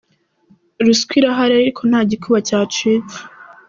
[0.85, 3.17] Ruswa irahari ariko nta gikuba cyacitse“.